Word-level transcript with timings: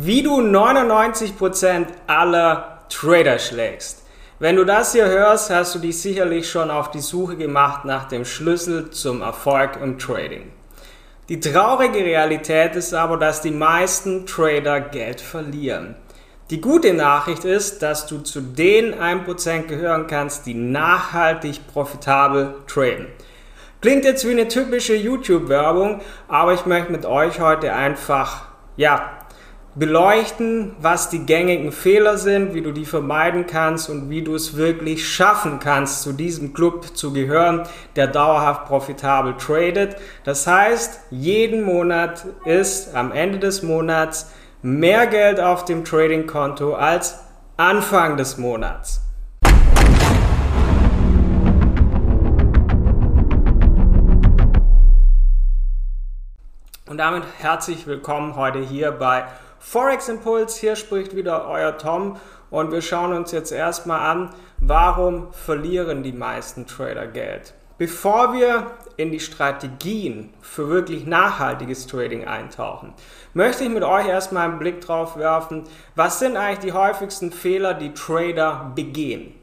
Wie 0.00 0.22
du 0.22 0.40
99% 0.40 1.86
aller 2.06 2.78
Trader 2.88 3.40
schlägst. 3.40 4.04
Wenn 4.38 4.54
du 4.54 4.62
das 4.62 4.92
hier 4.92 5.08
hörst, 5.08 5.50
hast 5.50 5.74
du 5.74 5.80
dich 5.80 6.00
sicherlich 6.00 6.48
schon 6.48 6.70
auf 6.70 6.92
die 6.92 7.00
Suche 7.00 7.36
gemacht 7.36 7.84
nach 7.84 8.06
dem 8.06 8.24
Schlüssel 8.24 8.90
zum 8.90 9.22
Erfolg 9.22 9.72
im 9.82 9.98
Trading. 9.98 10.52
Die 11.28 11.40
traurige 11.40 11.98
Realität 11.98 12.76
ist 12.76 12.94
aber, 12.94 13.16
dass 13.16 13.40
die 13.40 13.50
meisten 13.50 14.24
Trader 14.24 14.80
Geld 14.80 15.20
verlieren. 15.20 15.96
Die 16.50 16.60
gute 16.60 16.94
Nachricht 16.94 17.44
ist, 17.44 17.82
dass 17.82 18.06
du 18.06 18.18
zu 18.18 18.40
den 18.40 18.94
1% 18.94 19.62
gehören 19.62 20.06
kannst, 20.06 20.46
die 20.46 20.54
nachhaltig 20.54 21.66
profitabel 21.72 22.54
traden. 22.68 23.08
Klingt 23.80 24.04
jetzt 24.04 24.24
wie 24.24 24.30
eine 24.30 24.46
typische 24.46 24.94
YouTube-Werbung, 24.94 26.02
aber 26.28 26.54
ich 26.54 26.66
möchte 26.66 26.92
mit 26.92 27.04
euch 27.04 27.40
heute 27.40 27.72
einfach, 27.72 28.42
ja, 28.76 29.17
beleuchten, 29.78 30.74
was 30.80 31.08
die 31.08 31.24
gängigen 31.24 31.70
Fehler 31.70 32.18
sind, 32.18 32.52
wie 32.52 32.62
du 32.62 32.72
die 32.72 32.84
vermeiden 32.84 33.46
kannst 33.46 33.88
und 33.88 34.10
wie 34.10 34.22
du 34.22 34.34
es 34.34 34.56
wirklich 34.56 35.06
schaffen 35.06 35.60
kannst, 35.60 36.02
zu 36.02 36.12
diesem 36.12 36.52
Club 36.52 36.96
zu 36.96 37.12
gehören, 37.12 37.62
der 37.94 38.08
dauerhaft 38.08 38.64
profitabel 38.64 39.36
tradet. 39.36 39.96
Das 40.24 40.48
heißt, 40.48 41.00
jeden 41.10 41.62
Monat 41.62 42.26
ist 42.44 42.94
am 42.96 43.12
Ende 43.12 43.38
des 43.38 43.62
Monats 43.62 44.32
mehr 44.62 45.06
Geld 45.06 45.38
auf 45.38 45.64
dem 45.64 45.84
Trading-Konto 45.84 46.74
als 46.74 47.20
Anfang 47.56 48.16
des 48.16 48.36
Monats. 48.36 49.02
Und 56.88 56.96
damit 56.96 57.22
herzlich 57.38 57.86
willkommen 57.86 58.34
heute 58.34 58.58
hier 58.60 58.90
bei 58.90 59.24
Forex 59.60 60.08
Impuls. 60.08 60.56
Hier 60.56 60.76
spricht 60.76 61.14
wieder 61.14 61.48
euer 61.48 61.76
Tom 61.76 62.16
und 62.50 62.72
wir 62.72 62.82
schauen 62.82 63.12
uns 63.12 63.32
jetzt 63.32 63.52
erstmal 63.52 64.00
an, 64.00 64.30
warum 64.58 65.32
verlieren 65.32 66.02
die 66.02 66.12
meisten 66.12 66.66
Trader 66.66 67.06
Geld. 67.06 67.54
Bevor 67.76 68.32
wir 68.32 68.72
in 68.96 69.12
die 69.12 69.20
Strategien 69.20 70.34
für 70.40 70.68
wirklich 70.68 71.06
nachhaltiges 71.06 71.86
Trading 71.86 72.26
eintauchen, 72.26 72.92
möchte 73.34 73.62
ich 73.62 73.70
mit 73.70 73.84
euch 73.84 74.08
erstmal 74.08 74.48
einen 74.48 74.58
Blick 74.58 74.80
drauf 74.80 75.16
werfen, 75.16 75.62
was 75.94 76.18
sind 76.18 76.36
eigentlich 76.36 76.58
die 76.58 76.72
häufigsten 76.72 77.30
Fehler, 77.30 77.74
die 77.74 77.94
Trader 77.94 78.72
begehen. 78.74 79.34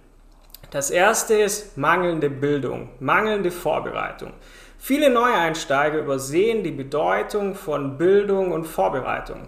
Das 0.71 0.89
erste 0.89 1.35
ist 1.35 1.77
mangelnde 1.77 2.29
Bildung, 2.29 2.89
mangelnde 2.99 3.51
Vorbereitung. 3.51 4.33
Viele 4.77 5.09
Neueinsteiger 5.09 5.99
übersehen 5.99 6.63
die 6.63 6.71
Bedeutung 6.71 7.55
von 7.55 7.97
Bildung 7.97 8.51
und 8.51 8.65
Vorbereitung 8.65 9.47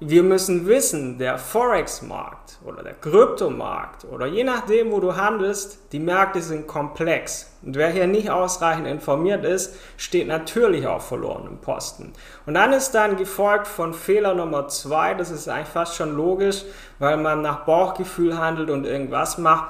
wir 0.00 0.24
müssen 0.24 0.66
wissen, 0.66 1.18
der 1.18 1.38
Forex-Markt 1.38 2.58
oder 2.64 2.82
der 2.82 2.94
Kryptomarkt 2.94 4.04
oder 4.04 4.26
je 4.26 4.42
nachdem, 4.42 4.90
wo 4.90 4.98
du 4.98 5.16
handelst, 5.16 5.78
die 5.92 6.00
Märkte 6.00 6.42
sind 6.42 6.66
komplex. 6.66 7.52
Und 7.62 7.76
wer 7.76 7.90
hier 7.90 8.08
nicht 8.08 8.28
ausreichend 8.28 8.88
informiert 8.88 9.44
ist, 9.44 9.76
steht 9.96 10.26
natürlich 10.26 10.86
auf 10.86 11.08
verlorenem 11.08 11.58
Posten. 11.58 12.12
Und 12.44 12.54
dann 12.54 12.72
ist 12.72 12.92
dann 12.92 13.16
gefolgt 13.16 13.68
von 13.68 13.94
Fehler 13.94 14.34
Nummer 14.34 14.66
zwei, 14.68 15.14
das 15.14 15.30
ist 15.30 15.48
eigentlich 15.48 15.68
fast 15.68 15.94
schon 15.94 16.16
logisch, 16.16 16.64
weil 16.98 17.16
man 17.16 17.40
nach 17.40 17.64
Bauchgefühl 17.64 18.36
handelt 18.36 18.70
und 18.70 18.86
irgendwas 18.86 19.38
macht. 19.38 19.68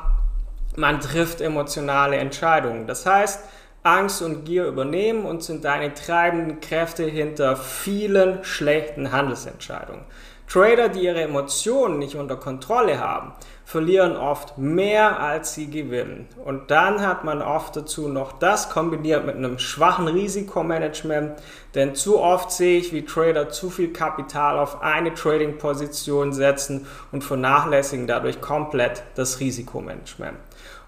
Man 0.77 1.00
trifft 1.00 1.41
emotionale 1.41 2.16
Entscheidungen. 2.16 2.86
Das 2.86 3.06
heißt, 3.06 3.41
Angst 3.85 4.23
und 4.23 4.47
Gier 4.47 4.67
übernehmen 4.67 5.27
und 5.27 5.43
sind 5.43 5.67
deine 5.67 5.93
treibenden 5.93 6.61
Kräfte 6.61 7.05
hinter 7.05 7.55
vielen 7.55 8.43
schlechten 8.43 9.13
Handelsentscheidungen. 9.13 10.05
Trader, 10.49 10.89
die 10.89 11.01
ihre 11.01 11.23
Emotionen 11.23 11.99
nicht 11.99 12.17
unter 12.17 12.37
Kontrolle 12.37 12.99
haben, 12.99 13.33
verlieren 13.67 14.17
oft 14.17 14.57
mehr 14.57 15.21
als 15.21 15.55
sie 15.55 15.69
gewinnen. 15.71 16.29
Und 16.45 16.71
dann 16.71 17.01
hat 17.07 17.25
man 17.25 17.43
oft 17.43 17.77
dazu 17.77 18.09
noch 18.09 18.33
das 18.33 18.71
kombiniert 18.71 19.27
mit 19.27 19.37
einem 19.37 19.59
schwachen 19.59 20.09
Risikomanagement, 20.09 21.33
denn 21.75 21.94
zu 21.94 22.21
oft 22.21 22.53
sehe 22.53 22.78
ich, 22.78 22.93
wie 22.93 23.05
Trader 23.05 23.50
zu 23.50 23.69
viel 23.69 23.93
Kapital 23.93 24.59
auf 24.59 24.83
eine 24.83 25.12
Trading-Position 25.12 26.33
setzen 26.33 26.87
und 27.12 27.25
vernachlässigen 27.25 28.06
dadurch 28.06 28.41
komplett 28.41 29.03
das 29.15 29.41
Risikomanagement. 29.41 30.39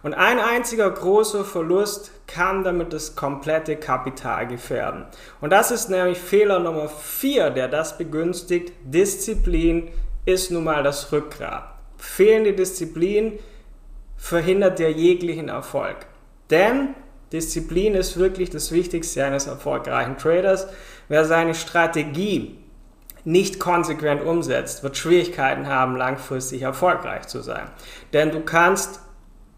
Und 0.03 0.15
ein 0.15 0.39
einziger 0.39 0.91
großer 0.91 1.45
Verlust 1.45 2.11
kann 2.27 2.65
damit 2.65 2.93
das 2.93 3.17
komplette 3.17 3.77
Kapital 3.77 4.47
gefährden. 4.47 5.07
Und 5.41 5.51
das 5.51 5.71
ist 5.71 5.91
nämlich 5.91 6.19
Fehler 6.19 6.59
Nummer 6.59 6.89
4, 6.89 7.51
der 7.51 7.69
das 7.69 7.99
begünstigt. 7.99 8.73
Disziplin 8.85 9.89
ist 10.25 10.51
nun 10.51 10.65
mal 10.65 10.83
das 10.83 11.11
Rückgrat. 11.13 11.73
Fehlende 11.97 12.53
Disziplin 12.53 13.39
verhindert 14.17 14.79
dir 14.79 14.91
jeglichen 14.91 15.49
Erfolg. 15.49 15.97
Denn 16.51 16.95
Disziplin 17.33 17.95
ist 17.95 18.19
wirklich 18.19 18.51
das 18.51 18.71
Wichtigste 18.71 19.25
eines 19.25 19.47
erfolgreichen 19.47 20.17
Traders. 20.17 20.69
Wer 21.09 21.25
seine 21.25 21.55
Strategie 21.55 22.59
nicht 23.25 23.59
konsequent 23.59 24.23
umsetzt, 24.23 24.85
wird 24.85 24.97
Schwierigkeiten 24.97 25.67
haben, 25.67 25.97
langfristig 25.97 26.63
erfolgreich 26.63 27.27
zu 27.27 27.41
sein. 27.41 27.69
Denn 28.13 28.31
du 28.31 28.41
kannst 28.41 29.01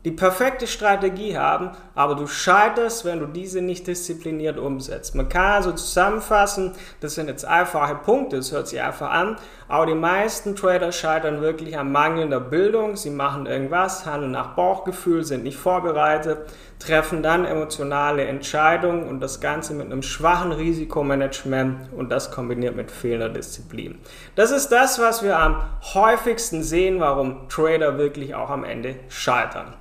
die 0.05 0.13
perfekte 0.13 0.69
Strategie 0.69 1.37
haben, 1.37 1.73
aber 1.97 2.15
du 2.15 2.29
scheiterst, 2.29 3.05
wenn 3.05 3.19
du 3.19 3.27
diese 3.27 3.61
nicht 3.61 3.89
diszipliniert 3.89 4.57
umsetzt. 4.57 5.17
Man 5.17 5.29
kann 5.29 5.53
also 5.53 5.73
zusammenfassen, 5.73 6.73
das 7.01 7.17
sind 7.17 7.27
jetzt 7.27 7.45
einfache 7.45 7.97
Punkte, 7.97 8.37
es 8.37 8.53
hört 8.53 8.69
sich 8.69 8.81
einfach 8.81 9.11
an, 9.11 9.37
aber 9.67 9.87
die 9.87 9.95
meisten 9.95 10.55
Trader 10.55 10.93
scheitern 10.93 11.41
wirklich 11.41 11.77
an 11.77 11.91
mangelnder 11.91 12.39
Bildung. 12.39 12.97
Sie 12.97 13.11
machen 13.11 13.47
irgendwas, 13.47 14.07
handeln 14.07 14.31
nach 14.31 14.55
Bauchgefühl, 14.55 15.25
sind 15.25 15.43
nicht 15.43 15.59
vorbereitet, 15.59 16.39
treffen 16.79 17.23
dann 17.23 17.45
emotionale 17.45 18.25
Entscheidungen 18.25 19.09
und 19.09 19.19
das 19.21 19.41
Ganze 19.41 19.75
mit 19.75 19.87
einem 19.87 20.03
schwachen 20.03 20.53
Risikomanagement 20.53 21.93
und 21.93 22.11
das 22.11 22.31
kombiniert 22.31 22.77
mit 22.77 22.93
fehlender 22.93 23.31
Disziplin. 23.31 23.99
Das 24.37 24.53
ist 24.53 24.69
das, 24.69 25.01
was 25.01 25.25
wir 25.25 25.39
am 25.39 25.61
häufigsten 25.93 26.63
sehen, 26.63 27.01
warum 27.01 27.49
Trader 27.49 27.99
wirklich 27.99 28.37
auch 28.37 28.51
am 28.51 28.63
Ende 28.63 28.95
scheitern. 29.09 29.75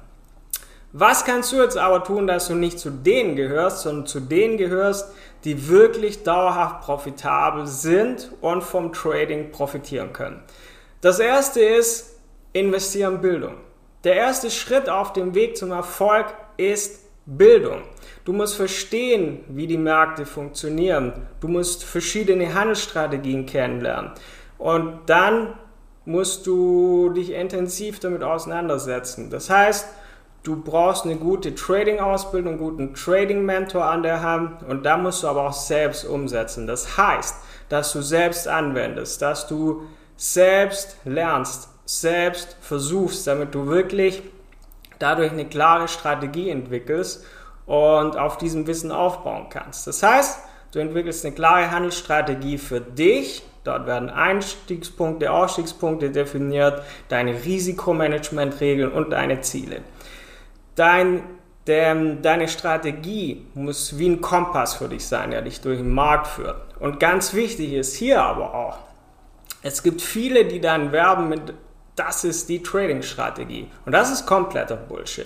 Was 1.00 1.26
kannst 1.26 1.52
du 1.52 1.58
jetzt 1.58 1.78
aber 1.78 2.04
tun, 2.04 2.26
dass 2.26 2.48
du 2.48 2.56
nicht 2.56 2.80
zu 2.80 2.90
denen 2.90 3.36
gehörst, 3.36 3.84
sondern 3.84 4.08
zu 4.08 4.20
denen 4.20 4.58
gehörst, 4.58 5.14
die 5.44 5.70
wirklich 5.70 6.24
dauerhaft 6.24 6.82
profitabel 6.82 7.68
sind 7.68 8.32
und 8.42 8.64
vom 8.64 8.94
Trading 8.94 9.52
profitieren 9.52 10.12
können? 10.12 10.42
Das 11.02 11.20
erste 11.20 11.62
ist, 11.62 12.20
investieren 12.52 13.16
in 13.16 13.22
Bildung. 13.22 13.54
Der 14.06 14.16
erste 14.16 14.50
Schritt 14.50 14.90
auf 14.90 15.14
dem 15.14 15.36
Weg 15.36 15.56
zum 15.56 15.72
Erfolg 15.72 16.34
ist 16.58 17.06
Bildung. 17.28 17.84
Du 18.26 18.34
musst 18.34 18.56
verstehen, 18.56 19.44
wie 19.50 19.68
die 19.68 19.78
Märkte 19.78 20.26
funktionieren. 20.26 21.14
Du 21.42 21.48
musst 21.48 21.84
verschiedene 21.84 22.56
Handelsstrategien 22.56 23.46
kennenlernen. 23.46 24.14
Und 24.58 25.02
dann 25.06 25.54
musst 26.06 26.48
du 26.48 27.12
dich 27.12 27.34
intensiv 27.34 28.00
damit 28.00 28.24
auseinandersetzen. 28.24 29.30
Das 29.30 29.52
heißt, 29.52 29.88
Du 30.48 30.56
brauchst 30.56 31.04
eine 31.04 31.18
gute 31.18 31.56
Trading-Ausbildung, 31.56 32.54
einen 32.54 32.62
guten 32.62 32.94
Trading-Mentor 32.94 33.84
an 33.84 34.02
der 34.02 34.22
Hand 34.22 34.64
und 34.64 34.86
da 34.86 34.96
musst 34.96 35.22
du 35.22 35.28
aber 35.28 35.46
auch 35.46 35.52
selbst 35.52 36.06
umsetzen. 36.06 36.68
Das 36.68 36.98
heißt, 36.98 37.36
dass 37.68 37.92
du 37.92 38.02
selbst 38.02 38.48
anwendest, 38.48 39.22
dass 39.22 39.46
du 39.48 39.82
selbst 40.16 41.00
lernst, 41.04 41.68
selbst 41.84 42.56
versuchst, 42.62 43.28
damit 43.28 43.54
du 43.56 43.68
wirklich 43.68 44.24
dadurch 45.00 45.34
eine 45.34 45.50
klare 45.50 45.90
Strategie 45.90 46.50
entwickelst 46.50 47.26
und 47.66 48.16
auf 48.16 48.38
diesem 48.38 48.68
Wissen 48.68 48.94
aufbauen 48.94 49.48
kannst. 49.50 49.86
Das 49.86 50.02
heißt, 50.02 50.40
du 50.72 50.80
entwickelst 50.80 51.26
eine 51.26 51.36
klare 51.36 51.72
Handelsstrategie 51.72 52.58
für 52.58 52.80
dich. 52.80 53.44
Dort 53.66 53.86
werden 53.86 54.10
Einstiegspunkte, 54.10 55.30
Ausstiegspunkte 55.30 56.10
definiert, 56.10 56.84
deine 57.10 57.34
Risikomanagementregeln 57.44 58.94
und 58.94 59.10
deine 59.10 59.42
Ziele. 59.42 59.82
Dein, 60.78 61.24
der, 61.66 61.96
deine 61.96 62.48
Strategie 62.48 63.48
muss 63.56 63.98
wie 63.98 64.10
ein 64.10 64.22
Kompass 64.22 64.76
für 64.76 64.88
dich 64.88 65.06
sein, 65.06 65.32
der 65.32 65.42
dich 65.42 65.60
durch 65.60 65.80
den 65.80 65.94
Markt 65.94 66.28
führt. 66.28 66.62
Und 66.80 67.00
ganz 67.00 67.34
wichtig 67.34 67.74
ist 67.74 67.96
hier 67.96 68.22
aber 68.22 68.54
auch, 68.54 68.78
es 69.64 69.82
gibt 69.82 70.02
viele, 70.02 70.46
die 70.46 70.62
dann 70.62 70.92
werben 70.92 71.30
mit, 71.30 71.54
das 71.96 72.24
ist 72.24 72.48
die 72.48 72.62
Trading-Strategie. 72.62 73.70
Und 73.86 73.92
das 73.92 74.12
ist 74.12 74.28
kompletter 74.28 74.76
Bullshit. 74.76 75.26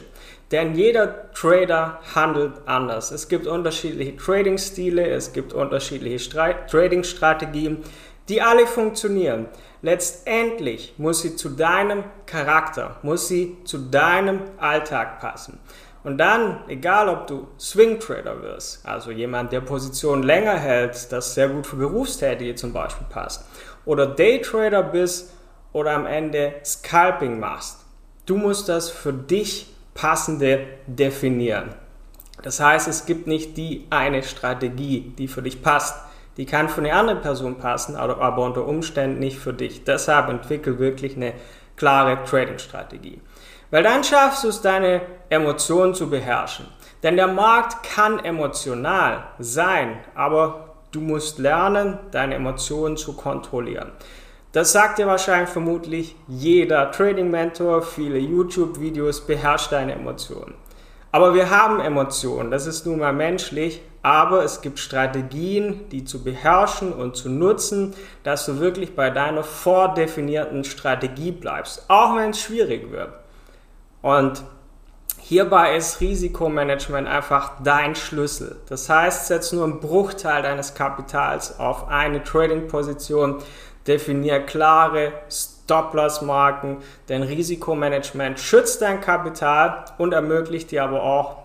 Denn 0.52 0.74
jeder 0.76 1.32
Trader 1.34 2.00
handelt 2.16 2.54
anders. 2.66 3.12
Es 3.12 3.28
gibt 3.28 3.46
unterschiedliche 3.46 4.16
Trading-Stile, 4.16 5.10
es 5.10 5.34
gibt 5.34 5.54
unterschiedliche 5.54 6.30
Trading-Strategien, 6.68 7.84
die 8.32 8.42
alle 8.42 8.66
funktionieren. 8.66 9.48
Letztendlich 9.82 10.96
muss 10.98 11.22
sie 11.22 11.36
zu 11.36 11.50
deinem 11.50 12.04
Charakter, 12.26 12.98
muss 13.04 13.28
sie 13.28 13.58
zu 13.66 13.78
deinem 13.78 14.40
Alltag 14.58 15.20
passen. 15.20 15.60
Und 16.04 16.18
dann, 16.18 16.64
egal 16.68 17.10
ob 17.10 17.28
du 17.28 17.48
Swing 17.60 18.00
Trader 18.00 18.42
wirst, 18.42 18.86
also 18.86 19.12
jemand, 19.12 19.52
der 19.52 19.62
Positionen 19.62 20.24
länger 20.24 20.58
hält, 20.58 21.12
das 21.12 21.36
sehr 21.36 21.50
gut 21.50 21.68
für 21.68 21.76
Berufstätige 21.76 22.56
zum 22.56 22.74
Beispiel 22.74 23.06
passt, 23.08 23.46
oder 23.86 24.08
Daytrader 24.08 24.82
bist 24.82 25.34
oder 25.74 25.92
am 25.92 26.06
Ende 26.06 26.54
Scalping 26.66 27.40
machst. 27.40 27.80
Du 28.26 28.38
musst 28.38 28.70
das 28.70 28.90
für 28.90 29.14
dich 29.14 29.68
passende 29.94 30.66
definieren. 30.88 31.76
Das 32.42 32.60
heißt, 32.60 32.88
es 32.88 33.06
gibt 33.06 33.28
nicht 33.28 33.58
die 33.58 33.86
eine 33.90 34.24
Strategie, 34.24 35.14
die 35.18 35.28
für 35.28 35.42
dich 35.42 35.62
passt. 35.62 35.96
Die 36.38 36.46
kann 36.46 36.70
für 36.70 36.82
eine 36.82 36.94
andere 36.94 37.18
Person 37.18 37.58
passen, 37.58 37.96
aber 37.96 38.44
unter 38.44 38.66
Umständen 38.66 39.20
nicht 39.20 39.38
für 39.38 39.54
dich. 39.54 39.84
Deshalb 39.84 40.30
entwickel 40.30 40.80
wirklich 40.80 41.16
eine 41.16 41.34
klare 41.76 42.24
Trading-Strategie. 42.24 43.22
Weil 43.70 43.84
dann 43.84 44.04
schaffst 44.04 44.44
du 44.44 44.50
es, 44.50 44.62
deine 44.62 45.02
Emotionen 45.30 45.94
zu 45.94 46.10
beherrschen. 46.10 46.68
Denn 47.04 47.16
der 47.16 47.28
Markt 47.28 47.84
kann 47.84 48.20
emotional 48.20 49.24
sein, 49.40 49.98
aber 50.14 50.76
du 50.92 51.00
musst 51.00 51.40
lernen, 51.40 51.98
deine 52.12 52.36
Emotionen 52.36 52.98
zu 52.98 53.14
kontrollieren. 53.14 53.92
Das 54.52 54.74
sagt 54.74 55.00
dir 55.00 55.08
wahrscheinlich 55.08 55.50
vermutlich 55.50 56.16
jeder 56.28 56.92
Trading-Mentor, 56.92 57.82
viele 57.82 58.20
YouTube-Videos, 58.20 59.26
beherrscht 59.26 59.72
deine 59.72 59.94
Emotionen. 59.94 60.56
Aber 61.12 61.34
wir 61.34 61.50
haben 61.50 61.80
Emotionen, 61.80 62.52
das 62.52 62.68
ist 62.68 62.86
nun 62.86 63.00
mal 63.00 63.12
menschlich, 63.12 63.82
aber 64.02 64.44
es 64.44 64.62
gibt 64.62 64.80
Strategien, 64.80 65.90
die 65.90 66.06
zu 66.06 66.24
beherrschen 66.24 66.94
und 66.94 67.16
zu 67.16 67.30
nutzen, 67.30 67.94
dass 68.24 68.46
du 68.46 68.60
wirklich 68.60 68.96
bei 68.96 69.10
deiner 69.10 69.44
vordefinierten 69.44 70.64
Strategie 70.64 71.32
bleibst, 71.32 71.86
auch 71.90 72.16
wenn 72.16 72.32
es 72.32 72.40
schwierig 72.40 72.92
wird. 72.92 73.14
Und 74.02 74.44
hierbei 75.20 75.76
ist 75.76 76.00
Risikomanagement 76.02 77.08
einfach 77.08 77.52
dein 77.64 77.94
Schlüssel. 77.96 78.56
Das 78.70 78.90
heißt, 78.90 79.28
setz 79.28 79.52
nur 79.52 79.66
einen 79.66 79.80
Bruchteil 79.80 80.42
deines 80.42 80.74
Kapitals 80.74 81.60
auf 81.60 81.90
eine 81.90 82.24
Trading-Position, 82.24 83.44
definier 83.86 84.40
klare 84.40 85.12
Stop-Loss-Marken, 85.72 86.80
denn 87.08 87.24
Risikomanagement 87.24 88.40
schützt 88.40 88.82
dein 88.82 89.00
Kapital 89.00 89.86
und 89.98 90.12
ermöglicht 90.14 90.72
dir 90.72 90.84
aber 90.84 91.02
auch 91.02 91.38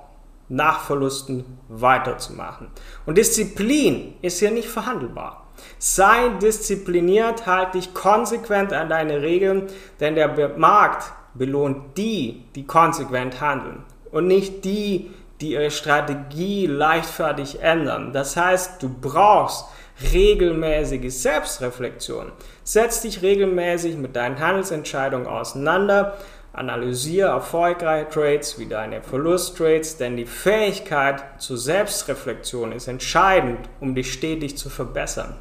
nach 0.49 0.81
Verlusten 0.81 1.45
weiterzumachen. 1.69 2.69
Und 3.05 3.19
Disziplin 3.19 4.15
ist 4.23 4.41
hier 4.41 4.51
nicht 4.51 4.69
verhandelbar. 4.69 5.47
Sei 5.79 6.29
diszipliniert, 6.43 7.47
halte 7.47 7.79
dich 7.79 7.95
konsequent 7.95 8.73
an 8.73 8.89
deine 8.89 9.23
Regeln, 9.23 9.69
denn 10.01 10.17
der 10.17 10.59
Markt 10.59 11.13
belohnt 11.35 11.97
die, 11.97 12.45
die 12.57 12.67
konsequent 12.67 13.41
handeln 13.41 13.85
und 14.11 14.27
nicht 14.27 14.65
die, 14.65 15.11
die 15.41 15.53
ihre 15.53 15.71
Strategie 15.71 16.67
leichtfertig 16.67 17.63
ändern. 17.63 18.13
Das 18.13 18.37
heißt, 18.37 18.83
du 18.83 18.89
brauchst 18.89 19.67
regelmäßige 20.13 21.13
Selbstreflexion. 21.13 22.33
Setz 22.65 23.03
dich 23.03 23.23
regelmäßig 23.23 23.97
mit 23.97 24.17
deinen 24.17 24.39
Handelsentscheidungen 24.39 25.27
auseinander, 25.27 26.17
analysiere 26.53 27.29
erfolgreiche 27.29 28.09
Trades 28.09 28.59
wie 28.59 28.67
deine 28.67 29.03
Verlusttrades, 29.03 29.99
denn 29.99 30.17
die 30.17 30.27
Fähigkeit 30.27 31.23
zur 31.39 31.59
Selbstreflexion 31.59 32.73
ist 32.73 32.89
entscheidend, 32.89 33.69
um 33.81 33.95
dich 33.95 34.13
stetig 34.13 34.57
zu 34.57 34.71
verbessern. 34.71 35.37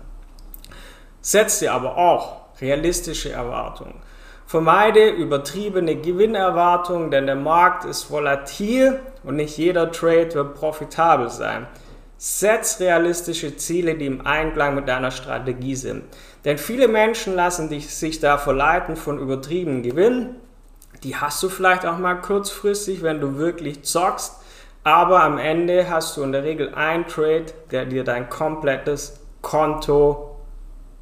Setz 1.21 1.59
dir 1.59 1.73
aber 1.73 1.97
auch 1.97 2.41
realistische 2.61 3.31
Erwartungen. 3.31 3.95
Vermeide 4.45 5.09
übertriebene 5.09 5.95
Gewinnerwartungen, 5.95 7.09
denn 7.09 7.25
der 7.25 7.35
Markt 7.35 7.83
ist 7.83 8.11
volatil 8.11 8.99
und 9.23 9.37
nicht 9.37 9.57
jeder 9.57 9.91
Trade 9.91 10.33
wird 10.33 10.53
profitabel 10.53 11.29
sein. 11.29 11.65
Setz 12.17 12.79
realistische 12.79 13.57
Ziele, 13.57 13.95
die 13.95 14.05
im 14.05 14.25
Einklang 14.25 14.75
mit 14.75 14.87
deiner 14.87 15.11
Strategie 15.11 15.75
sind. 15.75 16.03
Denn 16.45 16.57
viele 16.57 16.87
Menschen 16.87 17.35
lassen 17.35 17.69
sich 17.69 18.19
da 18.19 18.37
verleiten 18.37 18.95
von 18.95 19.19
übertriebenen 19.19 19.83
Gewinn. 19.83 20.35
Die 21.03 21.15
hast 21.15 21.43
du 21.43 21.49
vielleicht 21.49 21.85
auch 21.85 21.97
mal 21.97 22.15
kurzfristig, 22.15 23.01
wenn 23.01 23.19
du 23.19 23.37
wirklich 23.37 23.83
zockst. 23.83 24.35
Aber 24.83 25.23
am 25.23 25.39
Ende 25.39 25.89
hast 25.89 26.15
du 26.15 26.23
in 26.23 26.31
der 26.31 26.43
Regel 26.43 26.73
einen 26.73 27.07
Trade, 27.07 27.47
der 27.71 27.85
dir 27.85 28.03
dein 28.03 28.29
komplettes 28.29 29.19
Konto 29.41 30.37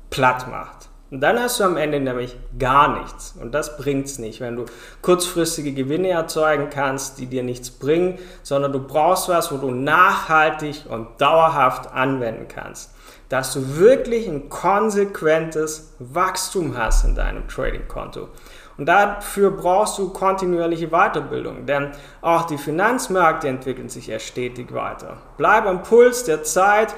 platt 0.10 0.48
macht. 0.50 0.83
Und 1.14 1.20
dann 1.20 1.40
hast 1.40 1.60
du 1.60 1.66
am 1.66 1.78
Ende 1.78 2.00
nämlich 2.00 2.36
gar 2.58 3.00
nichts. 3.00 3.36
Und 3.40 3.52
das 3.52 3.78
bringt 3.78 4.08
es 4.08 4.18
nicht, 4.18 4.42
wenn 4.42 4.56
du 4.56 4.66
kurzfristige 5.04 5.72
Gewinne 5.72 6.10
erzeugen 6.10 6.72
kannst, 6.72 7.20
die 7.20 7.28
dir 7.28 7.44
nichts 7.44 7.70
bringen, 7.70 8.18
sondern 8.42 8.72
du 8.72 8.80
brauchst 8.80 9.30
was, 9.30 9.52
wo 9.52 9.58
du 9.58 9.70
nachhaltig 9.70 10.86
und 10.90 11.22
dauerhaft 11.22 11.92
anwenden 11.92 12.48
kannst. 12.48 12.96
Dass 13.30 13.54
du 13.54 13.78
wirklich 13.78 14.28
ein 14.28 14.50
konsequentes 14.50 15.94
Wachstum 16.00 16.76
hast 16.76 17.06
in 17.06 17.14
deinem 17.14 17.48
Trading-Konto. 17.48 18.30
Und 18.80 18.88
dafür 18.88 19.52
brauchst 19.52 20.00
du 20.00 20.10
kontinuierliche 20.10 20.88
Weiterbildung, 20.88 21.68
denn 21.68 21.92
auch 22.22 22.48
die 22.48 22.58
Finanzmärkte 22.58 23.50
entwickeln 23.50 23.90
sich 23.90 24.08
ja 24.08 24.18
stetig 24.18 24.74
weiter. 24.74 25.18
Bleib 25.38 25.68
am 25.68 25.84
Puls 25.84 26.24
der 26.24 26.42
Zeit, 26.42 26.96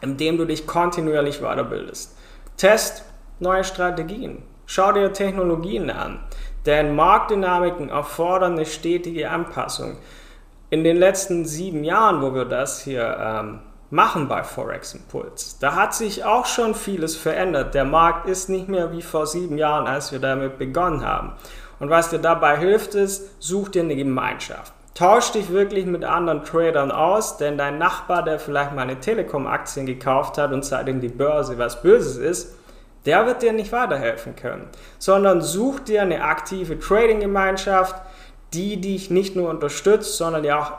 indem 0.00 0.38
du 0.38 0.46
dich 0.46 0.66
kontinuierlich 0.66 1.40
weiterbildest. 1.40 2.16
Test 2.56 3.04
neue 3.40 3.64
Strategien. 3.64 4.42
Schau 4.66 4.92
dir 4.92 5.12
Technologien 5.12 5.90
an, 5.90 6.20
denn 6.66 6.94
Marktdynamiken 6.96 7.90
erfordern 7.90 8.52
eine 8.52 8.66
stetige 8.66 9.30
Anpassung. 9.30 9.96
In 10.70 10.84
den 10.84 10.96
letzten 10.96 11.44
sieben 11.44 11.84
Jahren, 11.84 12.22
wo 12.22 12.34
wir 12.34 12.46
das 12.46 12.80
hier 12.80 13.16
ähm, 13.20 13.60
machen 13.90 14.26
bei 14.26 14.42
Forex 14.42 14.94
Impuls, 14.94 15.58
da 15.58 15.74
hat 15.74 15.94
sich 15.94 16.24
auch 16.24 16.46
schon 16.46 16.74
vieles 16.74 17.16
verändert. 17.16 17.74
Der 17.74 17.84
Markt 17.84 18.26
ist 18.26 18.48
nicht 18.48 18.68
mehr 18.68 18.90
wie 18.92 19.02
vor 19.02 19.26
sieben 19.26 19.58
Jahren, 19.58 19.86
als 19.86 20.10
wir 20.10 20.18
damit 20.18 20.58
begonnen 20.58 21.04
haben. 21.04 21.32
Und 21.78 21.90
was 21.90 22.08
dir 22.08 22.18
dabei 22.18 22.56
hilft, 22.56 22.94
ist, 22.94 23.30
such 23.42 23.68
dir 23.68 23.82
eine 23.82 23.96
Gemeinschaft. 23.96 24.72
Tausch 24.94 25.32
dich 25.32 25.50
wirklich 25.50 25.86
mit 25.86 26.04
anderen 26.04 26.44
Tradern 26.44 26.92
aus, 26.92 27.36
denn 27.36 27.58
dein 27.58 27.78
Nachbar, 27.78 28.22
der 28.22 28.38
vielleicht 28.38 28.72
mal 28.72 28.82
eine 28.82 29.00
Telekom-Aktien 29.00 29.86
gekauft 29.86 30.38
hat 30.38 30.52
und 30.52 30.64
seitdem 30.64 31.00
die 31.00 31.08
Börse 31.08 31.58
was 31.58 31.82
Böses 31.82 32.16
ist, 32.16 32.56
der 33.06 33.26
wird 33.26 33.42
dir 33.42 33.52
nicht 33.52 33.72
weiterhelfen 33.72 34.34
können, 34.36 34.68
sondern 34.98 35.42
such 35.42 35.80
dir 35.80 36.02
eine 36.02 36.22
aktive 36.22 36.78
Trading-Gemeinschaft, 36.78 37.96
die 38.54 38.80
dich 38.80 39.10
nicht 39.10 39.36
nur 39.36 39.50
unterstützt, 39.50 40.16
sondern 40.16 40.42
dir 40.42 40.58
auch 40.58 40.72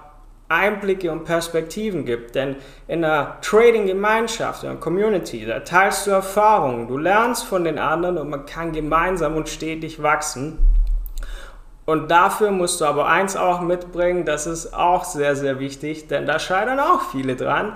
Einblicke 0.47 1.11
und 1.11 1.25
Perspektiven 1.25 2.05
gibt. 2.05 2.35
Denn 2.35 2.55
in 2.87 3.03
einer 3.03 3.37
Trading-Gemeinschaft, 3.41 4.63
in 4.63 4.69
einer 4.69 4.79
Community, 4.79 5.45
da 5.45 5.59
teilst 5.61 6.07
du 6.07 6.11
Erfahrungen, 6.11 6.87
du 6.87 6.97
lernst 6.97 7.45
von 7.45 7.63
den 7.63 7.79
anderen 7.79 8.17
und 8.17 8.29
man 8.29 8.45
kann 8.45 8.71
gemeinsam 8.71 9.35
und 9.35 9.49
stetig 9.49 10.01
wachsen. 10.01 10.59
Und 11.85 12.09
dafür 12.09 12.49
musst 12.49 12.81
du 12.81 12.85
aber 12.85 13.07
eins 13.07 13.35
auch 13.35 13.61
mitbringen, 13.61 14.25
das 14.25 14.47
ist 14.47 14.73
auch 14.73 15.03
sehr, 15.03 15.35
sehr 15.35 15.59
wichtig, 15.59 16.07
denn 16.07 16.25
da 16.25 16.39
scheitern 16.39 16.79
auch 16.79 17.01
viele 17.11 17.35
dran 17.35 17.73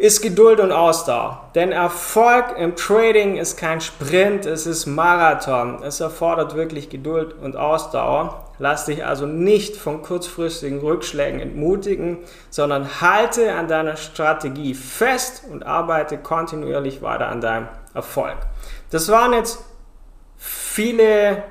ist 0.00 0.22
Geduld 0.22 0.60
und 0.60 0.72
Ausdauer. 0.72 1.50
Denn 1.54 1.72
Erfolg 1.72 2.56
im 2.56 2.74
Trading 2.74 3.36
ist 3.36 3.58
kein 3.58 3.82
Sprint, 3.82 4.46
es 4.46 4.66
ist 4.66 4.86
Marathon. 4.86 5.82
Es 5.82 6.00
erfordert 6.00 6.54
wirklich 6.54 6.88
Geduld 6.88 7.34
und 7.34 7.54
Ausdauer. 7.54 8.46
Lass 8.58 8.86
dich 8.86 9.04
also 9.04 9.26
nicht 9.26 9.76
von 9.76 10.00
kurzfristigen 10.00 10.80
Rückschlägen 10.80 11.38
entmutigen, 11.38 12.16
sondern 12.48 13.02
halte 13.02 13.52
an 13.52 13.68
deiner 13.68 13.98
Strategie 13.98 14.72
fest 14.72 15.44
und 15.50 15.66
arbeite 15.66 16.16
kontinuierlich 16.16 17.02
weiter 17.02 17.28
an 17.28 17.42
deinem 17.42 17.68
Erfolg. 17.92 18.38
Das 18.88 19.10
waren 19.10 19.34
jetzt 19.34 19.58
viele, 20.38 21.44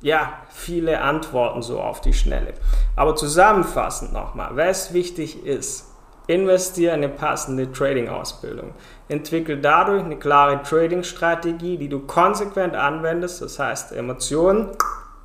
ja, 0.00 0.32
viele 0.50 1.02
Antworten 1.02 1.62
so 1.62 1.80
auf 1.80 2.00
die 2.00 2.14
Schnelle. 2.14 2.54
Aber 2.96 3.14
zusammenfassend 3.14 4.12
nochmal, 4.12 4.56
was 4.56 4.92
wichtig 4.92 5.46
ist, 5.46 5.91
Investiere 6.26 6.94
in 6.94 7.02
eine 7.02 7.08
passende 7.08 7.70
Trading-Ausbildung. 7.72 8.72
Entwickel 9.08 9.60
dadurch 9.60 10.04
eine 10.04 10.16
klare 10.16 10.62
Trading-Strategie, 10.62 11.76
die 11.76 11.88
du 11.88 12.00
konsequent 12.00 12.76
anwendest, 12.76 13.42
das 13.42 13.58
heißt 13.58 13.92
Emotionen 13.92 14.68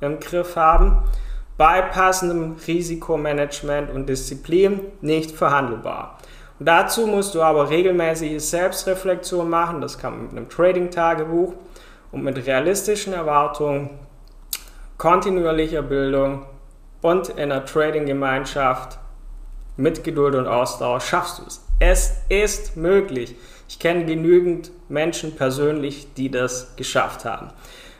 im 0.00 0.18
Griff 0.20 0.56
haben, 0.56 1.02
bei 1.56 1.82
passendem 1.82 2.56
Risikomanagement 2.66 3.90
und 3.90 4.08
Disziplin 4.08 4.80
nicht 5.00 5.32
verhandelbar. 5.32 6.18
Und 6.58 6.66
dazu 6.66 7.06
musst 7.06 7.34
du 7.34 7.42
aber 7.42 7.70
regelmäßige 7.70 8.42
Selbstreflexion 8.42 9.48
machen, 9.48 9.80
das 9.80 9.98
kann 9.98 10.14
man 10.14 10.22
mit 10.22 10.32
einem 10.32 10.48
Trading-Tagebuch 10.48 11.54
und 12.10 12.22
mit 12.22 12.44
realistischen 12.46 13.12
Erwartungen, 13.12 13.90
kontinuierlicher 14.96 15.82
Bildung 15.82 16.46
und 17.02 17.28
in 17.28 17.52
einer 17.52 17.64
Trading-Gemeinschaft 17.64 18.98
mit 19.78 20.04
Geduld 20.04 20.34
und 20.34 20.46
Ausdauer 20.46 21.00
schaffst 21.00 21.38
du 21.38 21.44
es. 21.46 21.64
Es 21.78 22.16
ist 22.28 22.76
möglich. 22.76 23.36
Ich 23.68 23.78
kenne 23.78 24.04
genügend 24.04 24.70
Menschen 24.88 25.36
persönlich, 25.36 26.12
die 26.14 26.30
das 26.30 26.76
geschafft 26.76 27.24
haben. 27.24 27.48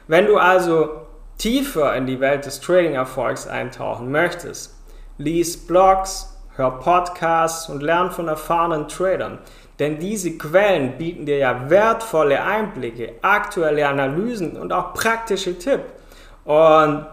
Wenn 0.08 0.26
du 0.26 0.37
also 0.37 1.02
tiefer 1.38 1.94
in 1.94 2.06
die 2.06 2.20
Welt 2.20 2.47
des 2.47 2.61
Trading-Erfolgs 2.61 3.47
eintauchen 3.47 4.11
möchtest, 4.11 4.75
lies 5.18 5.66
Blogs, 5.66 6.37
hör 6.56 6.73
Podcasts 6.73 7.68
und 7.68 7.82
lern 7.82 8.11
von 8.11 8.26
erfahrenen 8.26 8.88
Tradern, 8.88 9.38
Denn 9.78 9.99
diese 10.00 10.37
Quellen 10.37 10.99
bieten 10.99 11.25
dir 11.25 11.38
ja 11.38 11.70
wertvolle 11.70 12.42
Einblicke, 12.42 13.14
aktuelle 13.23 13.87
Analysen 13.87 14.56
und 14.56 14.73
auch 14.73 14.92
praktische 14.92 15.56
Tipps. 15.56 15.85
Und 16.44 17.06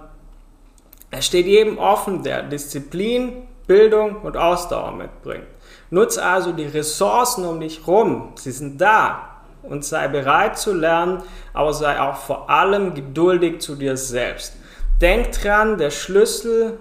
es 1.12 1.26
steht 1.28 1.46
jedem 1.46 1.78
offen, 1.78 2.24
der 2.24 2.42
Disziplin, 2.42 3.48
Bildung 3.68 4.22
und 4.22 4.38
Ausdauer 4.38 4.92
mitbringt. 4.92 5.48
Nutze 5.90 6.24
also 6.24 6.52
die 6.52 6.66
Ressourcen 6.66 7.46
um 7.46 7.60
dich 7.60 7.86
herum. 7.86 8.34
Sie 8.36 8.52
sind 8.52 8.80
da. 8.80 9.32
Und 9.64 9.84
sei 9.84 10.08
bereit 10.08 10.60
zu 10.60 10.74
lernen, 10.74 11.24
aber 11.54 11.74
sei 11.74 12.00
auch 12.00 12.18
vor 12.18 12.52
allem 12.52 12.94
geduldig 12.94 13.62
zu 13.62 13.76
dir 13.76 13.98
selbst. 13.98 14.56
Denk 15.02 15.32
dran, 15.32 15.80
der 15.80 15.90
Schlüssel 15.90 16.78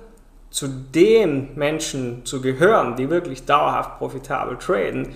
zu 0.50 0.68
den 0.68 1.56
Menschen 1.56 2.26
zu 2.26 2.42
gehören, 2.42 2.94
die 2.94 3.08
wirklich 3.08 3.46
dauerhaft 3.46 3.98
profitabel 3.98 4.58
traden, 4.58 5.14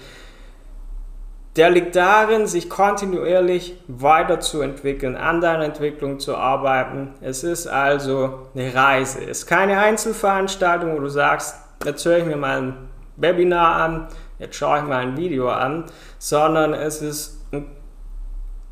der 1.59 1.71
liegt 1.71 1.97
darin, 1.97 2.47
sich 2.47 2.71
kontinuierlich 2.71 3.75
weiterzuentwickeln, 3.89 5.17
an 5.17 5.41
deiner 5.41 5.65
Entwicklung 5.65 6.21
zu 6.21 6.37
arbeiten. 6.37 7.15
Es 7.21 7.43
ist 7.43 7.67
also 7.67 8.47
eine 8.55 8.73
Reise. 8.73 9.23
Es 9.23 9.41
ist 9.41 9.47
keine 9.47 9.79
Einzelveranstaltung, 9.79 10.95
wo 10.95 11.01
du 11.01 11.09
sagst, 11.09 11.57
jetzt 11.85 12.07
höre 12.07 12.19
ich 12.19 12.25
mir 12.25 12.37
mal 12.37 12.63
ein 12.63 12.77
Webinar 13.17 13.75
an, 13.75 14.07
jetzt 14.39 14.55
schaue 14.55 14.79
ich 14.79 14.85
mal 14.85 14.99
ein 14.99 15.17
Video 15.17 15.49
an, 15.49 15.87
sondern 16.19 16.75
es 16.75 17.03
ist 17.03 17.45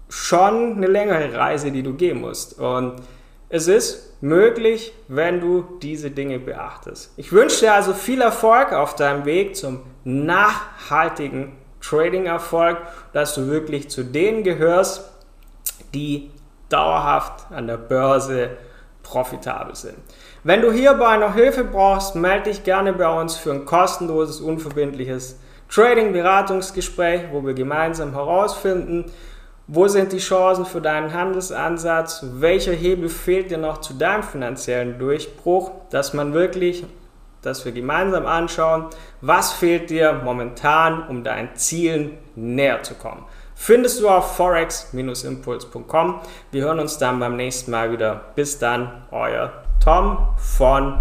schon 0.08 0.76
eine 0.76 0.86
längere 0.86 1.34
Reise, 1.36 1.72
die 1.72 1.82
du 1.82 1.94
gehen 1.94 2.20
musst. 2.20 2.56
Und 2.60 3.02
es 3.48 3.66
ist 3.66 4.22
möglich, 4.22 4.92
wenn 5.08 5.40
du 5.40 5.64
diese 5.82 6.12
Dinge 6.12 6.38
beachtest. 6.38 7.12
Ich 7.16 7.32
wünsche 7.32 7.60
dir 7.60 7.74
also 7.74 7.92
viel 7.94 8.20
Erfolg 8.20 8.72
auf 8.72 8.94
deinem 8.94 9.24
Weg 9.24 9.56
zum 9.56 9.80
nachhaltigen 10.04 11.52
Trading-Erfolg, 11.88 12.78
dass 13.12 13.34
du 13.34 13.46
wirklich 13.48 13.90
zu 13.90 14.04
denen 14.04 14.42
gehörst, 14.42 15.10
die 15.94 16.30
dauerhaft 16.68 17.50
an 17.50 17.66
der 17.66 17.76
Börse 17.76 18.50
profitabel 19.02 19.74
sind. 19.74 19.96
Wenn 20.42 20.62
du 20.62 20.72
hierbei 20.72 21.16
noch 21.16 21.34
Hilfe 21.34 21.64
brauchst, 21.64 22.16
melde 22.16 22.50
dich 22.50 22.64
gerne 22.64 22.92
bei 22.92 23.08
uns 23.08 23.36
für 23.36 23.52
ein 23.52 23.64
kostenloses, 23.64 24.40
unverbindliches 24.40 25.38
Trading-Beratungsgespräch, 25.68 27.22
wo 27.32 27.44
wir 27.44 27.54
gemeinsam 27.54 28.12
herausfinden, 28.12 29.06
wo 29.68 29.88
sind 29.88 30.12
die 30.12 30.18
Chancen 30.18 30.64
für 30.64 30.80
deinen 30.80 31.12
Handelsansatz, 31.12 32.24
welcher 32.34 32.72
Hebel 32.72 33.08
fehlt 33.08 33.50
dir 33.50 33.58
noch 33.58 33.80
zu 33.80 33.94
deinem 33.94 34.22
finanziellen 34.22 34.98
Durchbruch, 34.98 35.72
dass 35.90 36.14
man 36.14 36.34
wirklich 36.34 36.84
dass 37.46 37.64
wir 37.64 37.72
gemeinsam 37.72 38.26
anschauen, 38.26 38.86
was 39.20 39.52
fehlt 39.52 39.90
dir 39.90 40.20
momentan, 40.24 41.06
um 41.08 41.24
deinen 41.24 41.54
Zielen 41.54 42.18
näher 42.34 42.82
zu 42.82 42.94
kommen. 42.94 43.24
Findest 43.54 44.02
du 44.02 44.08
auf 44.08 44.36
forex-impuls.com. 44.36 46.20
Wir 46.50 46.64
hören 46.64 46.80
uns 46.80 46.98
dann 46.98 47.18
beim 47.18 47.36
nächsten 47.36 47.70
Mal 47.70 47.90
wieder. 47.90 48.26
Bis 48.34 48.58
dann, 48.58 49.04
euer 49.10 49.50
Tom 49.82 50.28
von 50.36 50.98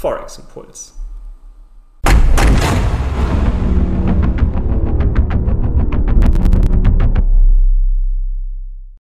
Forex 0.00 0.38
Impuls. 0.38 0.97